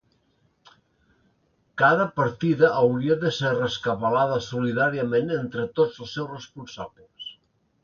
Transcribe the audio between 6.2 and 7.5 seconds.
responsables.